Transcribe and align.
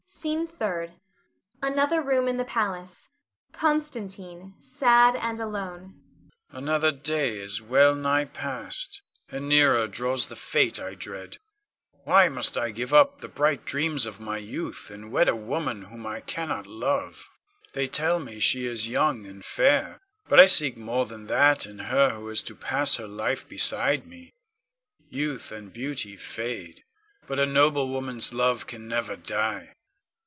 SCENE 0.23 0.45
THIRD. 0.45 0.93
[Another 1.63 1.99
room 1.99 2.27
in 2.27 2.37
the 2.37 2.45
palace. 2.45 3.09
Constantine, 3.53 4.53
sad 4.59 5.15
and 5.15 5.39
alone.] 5.39 5.99
Con. 6.51 6.59
Another 6.61 6.91
day 6.91 7.39
is 7.39 7.59
well 7.59 7.95
nigh 7.95 8.25
passed, 8.25 9.01
and 9.31 9.49
nearer 9.49 9.87
draws 9.87 10.27
the 10.27 10.35
fate 10.35 10.79
I 10.79 10.93
dread. 10.93 11.37
Why 12.03 12.29
must 12.29 12.55
I 12.55 12.69
give 12.69 12.93
up 12.93 13.13
all 13.13 13.19
the 13.21 13.29
bright 13.29 13.65
dreams 13.65 14.05
of 14.05 14.19
my 14.19 14.37
youth, 14.37 14.91
and 14.91 15.11
wed 15.11 15.27
a 15.27 15.35
woman 15.35 15.83
whom 15.85 16.05
I 16.05 16.19
cannot 16.19 16.67
love? 16.67 17.27
They 17.73 17.87
tell 17.87 18.19
me 18.19 18.37
she 18.39 18.67
is 18.67 18.87
young 18.87 19.25
and 19.25 19.43
fair, 19.43 19.99
but 20.29 20.39
I 20.39 20.45
seek 20.45 20.77
more 20.77 21.07
than 21.07 21.25
that 21.27 21.65
in 21.65 21.79
her 21.79 22.11
who 22.11 22.29
is 22.29 22.43
to 22.43 22.53
pass 22.55 22.97
her 22.97 23.07
life 23.07 23.49
beside 23.49 24.05
me. 24.05 24.33
Youth 25.09 25.51
and 25.51 25.73
beauty 25.73 26.15
fade, 26.15 26.83
but 27.25 27.39
a 27.39 27.47
noble 27.47 27.87
woman's 27.89 28.31
love 28.35 28.67
can 28.67 28.87
never 28.87 29.15
die. 29.15 29.73